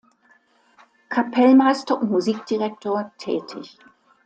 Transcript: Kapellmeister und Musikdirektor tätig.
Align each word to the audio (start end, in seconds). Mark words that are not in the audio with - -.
Kapellmeister 1.09 2.01
und 2.01 2.09
Musikdirektor 2.09 3.11
tätig. 3.19 3.77